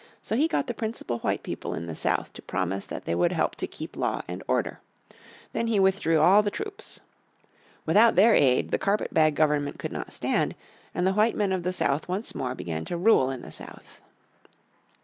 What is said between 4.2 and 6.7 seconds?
and order. Then he withdrew all the